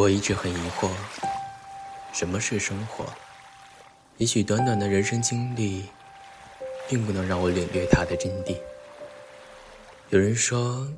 [0.00, 0.88] 我一直很疑惑，
[2.10, 3.04] 什么是生活？
[4.16, 5.84] 也许短短的人生经历，
[6.88, 8.56] 并不能让我领略它的真谛。
[10.08, 10.88] 有人说，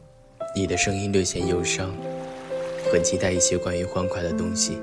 [0.54, 1.92] 你的声音略显忧伤，
[2.92, 4.78] 很期待一些关于欢快的东西。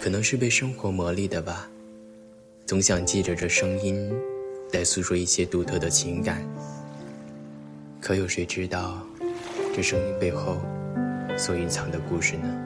[0.00, 1.68] 可能是被生活磨砺的吧，
[2.64, 4.10] 总想借着这声音，
[4.72, 6.42] 来诉说一些独特的情感。
[8.00, 9.06] 可有谁知道，
[9.76, 10.56] 这声音背后
[11.36, 12.64] 所隐藏的故事呢？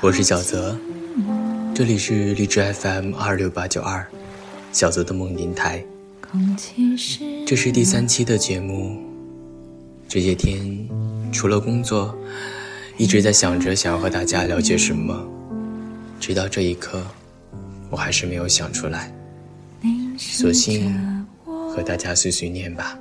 [0.00, 0.78] 我是小泽，
[1.74, 4.06] 这里是荔枝 FM 二六八九二，
[4.72, 5.84] 小泽的梦电台。
[7.46, 9.00] 这是第三期的节目。
[10.08, 10.88] 这些天
[11.32, 12.16] 除了工作，
[12.96, 15.26] 一直在想着想要和大家聊些什么，
[16.20, 17.02] 直到这一刻，
[17.90, 19.12] 我还是没有想出来，
[20.16, 22.98] 索性和大家碎碎念吧。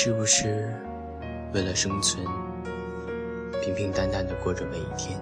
[0.00, 0.72] 是不是
[1.52, 2.24] 为了生存，
[3.60, 5.20] 平平淡淡的过着每一天？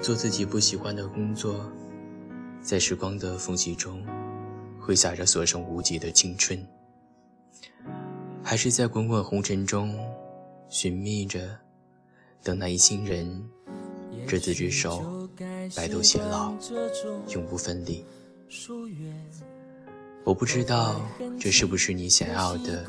[0.00, 1.68] 做自己不喜欢的工作，
[2.60, 4.00] 在时光的缝隙中
[4.78, 6.64] 挥洒着所剩无几的青春，
[8.44, 9.98] 还是在滚滚红尘中
[10.68, 11.58] 寻觅着，
[12.44, 13.44] 等那一心人
[14.24, 15.28] 执子之手，
[15.74, 16.54] 白头偕老，
[17.30, 18.04] 永不分离。
[20.24, 21.00] 我不知道
[21.38, 22.86] 这是不是你想要的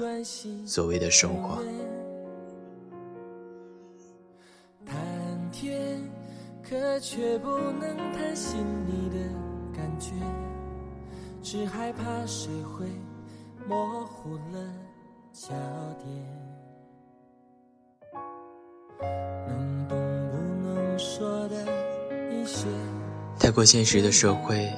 [0.65, 1.61] 所谓的生活。
[4.85, 4.95] 谈
[5.51, 5.99] 天
[6.61, 9.17] 可却不能谈心里的
[9.75, 10.11] 感觉，
[11.41, 12.85] 只害怕谁会
[13.67, 14.73] 模糊了
[15.31, 15.49] 焦
[16.03, 16.09] 点。
[19.47, 21.55] 能不能说的
[22.31, 22.67] 一些。
[23.39, 24.71] 太过现实的社会，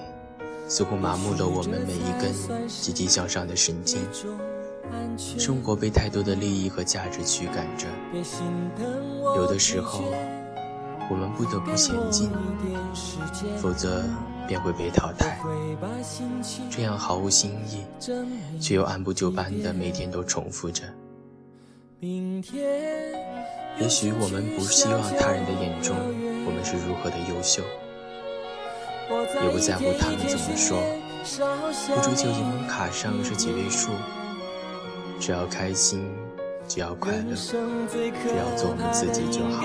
[0.68, 2.34] 似乎麻木了我们每一根
[2.68, 4.02] 积极向上的神经。
[5.18, 7.88] 生活被太多的利益和价值驱赶着，
[9.36, 10.04] 有的时候。
[11.08, 12.32] 我们不得不前进，
[13.58, 14.04] 否则
[14.48, 15.38] 便会被淘汰。
[16.68, 17.86] 这样毫无新意，
[18.60, 20.82] 却又按部就班的每天都重复着。
[22.02, 25.96] 也许我们不希望他人的眼中
[26.48, 27.62] 我们是如何的优秀，
[29.44, 30.78] 也不在乎他们怎么说，
[31.96, 33.92] 不追求银行卡上是几位数，
[35.20, 36.08] 只要开心，
[36.68, 39.62] 只要快乐，只要做我们自己就好。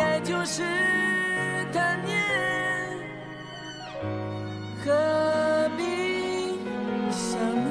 [4.82, 5.82] 何必
[7.10, 7.70] 想念？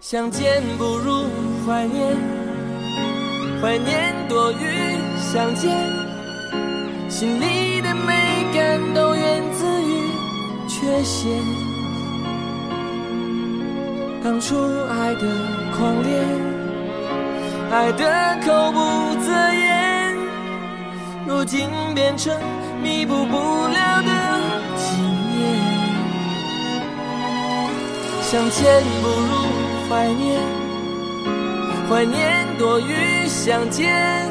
[0.00, 1.26] 相见不如
[1.66, 2.16] 怀念，
[3.60, 5.70] 怀念多于相见。
[7.10, 7.67] 心里
[10.98, 11.30] 缺陷。
[14.22, 14.56] 当初
[14.88, 15.22] 爱的
[15.76, 16.10] 狂烈，
[17.70, 20.16] 爱的口不择言，
[21.26, 22.36] 如今变成。
[22.80, 24.10] 弥补不了的
[24.76, 24.96] 纪
[25.34, 25.36] 念，
[28.22, 29.32] 相见不如
[29.90, 30.40] 怀念，
[31.88, 34.30] 怀念多于相见。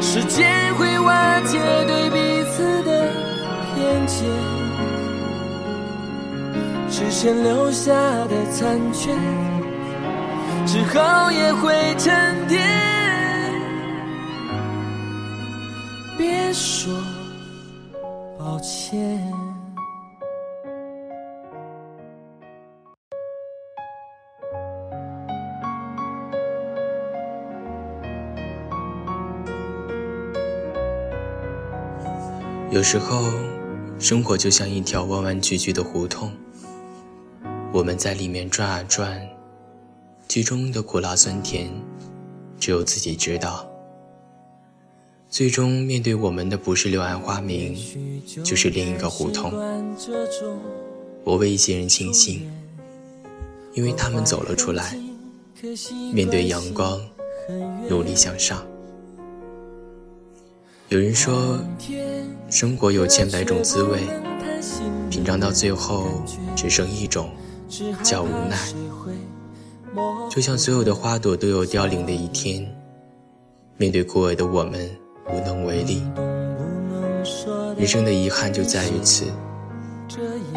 [0.00, 1.58] 时间会瓦解
[1.88, 3.12] 对彼此的
[3.74, 4.28] 偏见，
[7.00, 7.94] 之前留下
[8.26, 9.10] 的残缺，
[10.66, 12.60] 之后也会沉淀。
[16.18, 16.92] 别说。
[18.38, 19.18] 抱歉。
[32.70, 33.24] 有时候，
[33.98, 36.30] 生活就像一条弯弯曲曲的胡同，
[37.72, 39.20] 我们在里面转啊转，
[40.26, 41.70] 其中的苦辣酸甜，
[42.58, 43.64] 只有自己知道。
[45.28, 47.78] 最终面对我们的不是柳暗花明，
[48.42, 49.52] 就是另一个胡同。
[51.22, 52.50] 我为一些人庆幸，
[53.74, 54.98] 因为他们走了出来，
[56.12, 57.00] 面对阳光，
[57.88, 58.66] 努力向上。
[60.88, 61.56] 有人说，
[62.50, 64.00] 生活有千百种滋味，
[65.08, 66.08] 品尝到最后
[66.56, 67.30] 只剩一种，
[68.02, 68.56] 叫无奈。
[70.30, 72.66] 就像所有的花朵都有凋零的一天，
[73.76, 74.88] 面对枯萎的我们
[75.32, 76.02] 无能为力。
[77.76, 79.24] 人生的遗憾就在于此，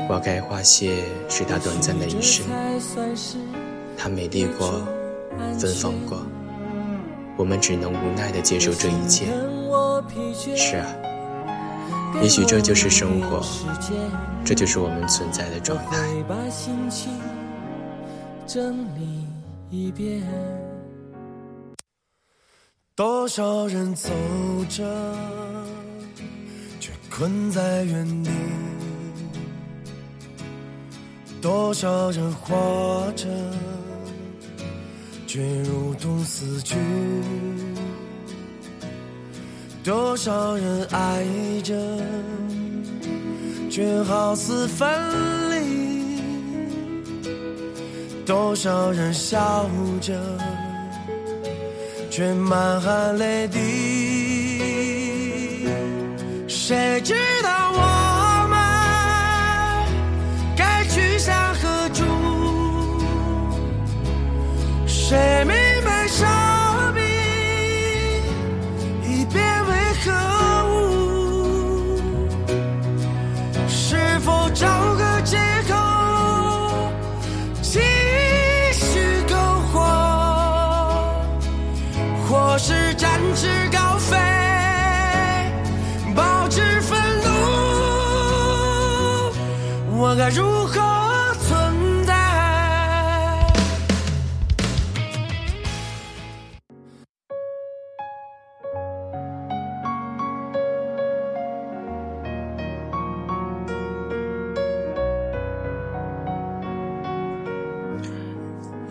[0.07, 2.45] 花开花谢是它短暂的一生，
[3.98, 4.81] 它美丽过，
[5.59, 6.19] 芬芳过，
[7.38, 9.25] 我们只能无奈地接受这一切。
[10.56, 10.86] 是啊，
[12.21, 13.42] 也许这就是生活，
[14.45, 15.98] 这就是我们存在的状态。
[18.45, 19.25] 整理
[19.69, 20.21] 一遍。
[22.95, 24.10] 多少人走
[24.69, 24.83] 着，
[26.80, 28.30] 却困在原地；
[31.42, 33.27] 多少人活着，
[35.25, 36.75] 却如同死去；
[39.83, 41.25] 多少人爱
[41.62, 41.75] 着，
[43.69, 44.89] 却好似分
[45.51, 46.21] 离。
[48.25, 49.69] 多少人笑
[50.00, 50.13] 着，
[52.09, 53.59] 却满含泪滴？
[56.47, 57.13] 谁知
[57.44, 58.57] 道我们
[60.56, 62.06] 该去向何处？
[64.88, 65.53] 谁明
[65.83, 66.07] 白
[90.25, 90.79] 该如何
[91.41, 92.13] 存在？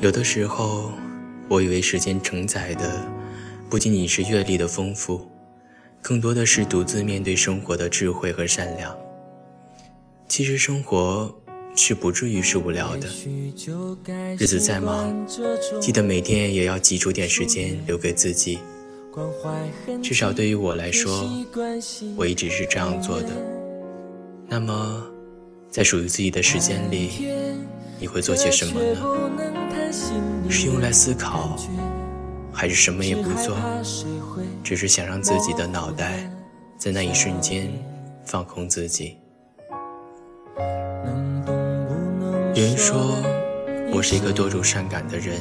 [0.01, 0.93] 有的时候，
[1.49, 3.01] 我以为时间承载的。
[3.71, 5.27] 不仅仅是阅历的丰富，
[6.03, 8.95] 更多的是独自面对生活的智慧和善良。
[10.33, 11.31] 其实生活
[11.77, 13.07] 是不至于是无聊的，
[14.39, 15.15] 日子再忙，
[15.79, 18.59] 记得每天也要挤出点时间留给自己。
[20.03, 21.31] 至少对于我来说，
[22.17, 23.29] 我一直是这样做的。
[24.49, 25.07] 那么，
[25.69, 27.11] 在属于自己的时间里，
[28.01, 29.93] 你会做些什么呢？
[30.49, 31.59] 是用来思考？
[32.51, 33.55] 还是什么也不做，
[34.65, 36.27] 只是想让自己的脑袋
[36.79, 37.71] 在那一瞬间
[38.25, 39.19] 放空自己。
[42.55, 43.17] 人说
[43.95, 45.41] 我是一个多愁善感的人，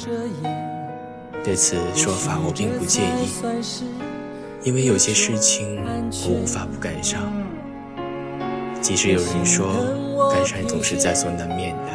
[1.43, 3.27] 对此说法我并不介意，
[4.63, 7.21] 因为有些事情我无法不感伤。
[8.81, 9.73] 即使有人说
[10.31, 11.91] 感伤总是在所难免的。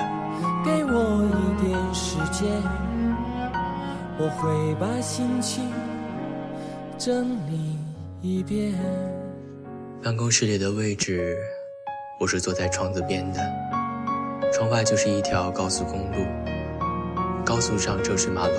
[0.63, 2.47] 给我一点时间。
[4.19, 5.71] 我会把心情
[6.99, 7.79] 整理
[8.21, 8.75] 一遍。
[10.03, 11.37] 办公室里的位置，
[12.21, 13.41] 我是坐在窗子边的，
[14.53, 16.27] 窗外就是一条高速公路，
[17.45, 18.57] 高速上车水马龙，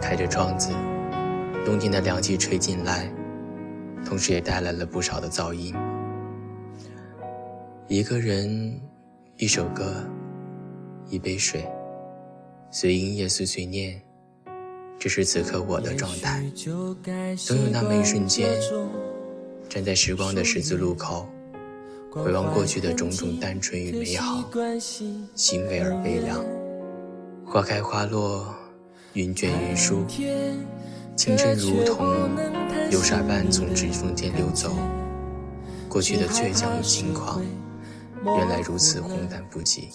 [0.00, 0.70] 开着窗子，
[1.64, 3.10] 冬天的凉气吹进来，
[4.04, 5.74] 同时也带来了不少的噪音。
[7.88, 8.80] 一个人，
[9.36, 10.04] 一首歌，
[11.08, 11.66] 一杯水，
[12.70, 14.00] 随音乐碎碎念。
[14.98, 16.42] 这是此刻我的状态。
[17.36, 18.58] 总有那么一瞬间，
[19.68, 21.28] 站在时光的十字路口，
[22.22, 24.42] 回望过去的种种单纯与美好，
[25.34, 26.42] 欣慰而悲凉。
[27.44, 28.54] 花开花落，
[29.12, 30.04] 云卷云舒，
[31.14, 32.30] 青春如同
[32.90, 34.74] 流沙般从指缝间流走。
[35.88, 37.42] 过去的倔强与轻狂，
[38.24, 39.88] 原来如此荒诞不羁。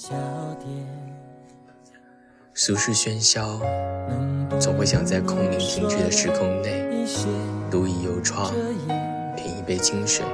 [2.54, 3.60] 俗世喧嚣，
[4.60, 7.06] 总会想在空灵停滞的时空内，
[7.72, 8.54] 独倚幽窗，
[9.62, 10.26] 一杯清水，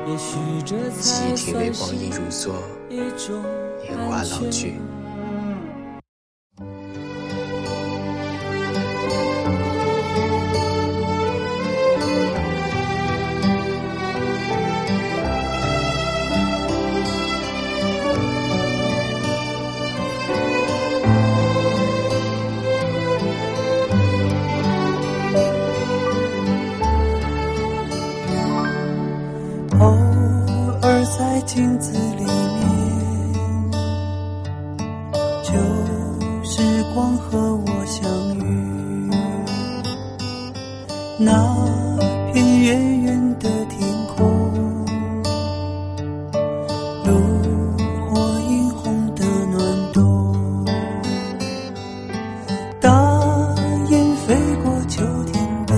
[1.02, 2.54] 记忆体味光阴如梭，
[2.90, 4.80] 年华老去。
[41.20, 41.34] 那
[42.32, 44.22] 片远远的天空，
[47.06, 47.12] 炉
[48.06, 49.58] 火映红的暖
[49.94, 50.66] 冬，
[52.80, 52.92] 大
[53.90, 55.74] 雁飞过秋天的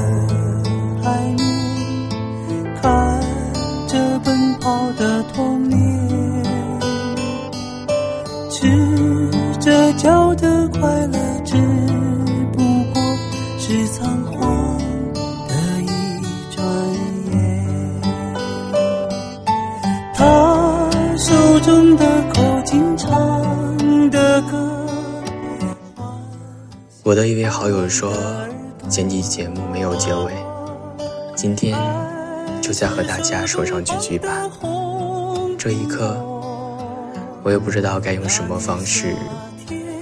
[1.02, 3.22] 海面，看
[3.88, 6.44] 着奔跑的童年，
[8.52, 9.32] 赤
[9.62, 11.56] 着脚的快乐，只
[12.52, 12.62] 不
[12.94, 13.02] 过
[13.58, 14.22] 是仓
[23.10, 24.70] 唱的歌
[27.02, 28.14] 我的一位好友说，
[28.88, 30.32] 前期节目没有结尾，
[31.36, 31.76] 今天
[32.62, 34.30] 就再和大家说上几句吧。
[35.58, 36.16] 这一刻，
[37.42, 39.16] 我也不知道该用什么方式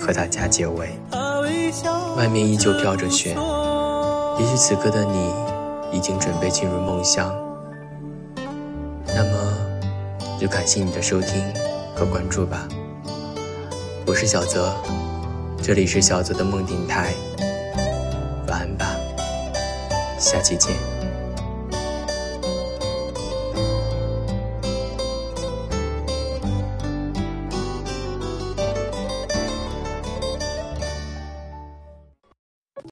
[0.01, 0.89] 和大家结尾。
[2.17, 3.37] 外面依旧飘着雪，
[4.37, 5.31] 也许此刻的你
[5.93, 7.33] 已经准备进入梦乡。
[9.15, 9.29] 那么，
[10.37, 11.41] 就感谢你的收听
[11.95, 12.67] 和关注吧。
[14.07, 14.73] 我是小泽，
[15.61, 17.13] 这里是小泽的梦电台。
[18.47, 18.95] 晚安吧，
[20.17, 20.96] 下期见。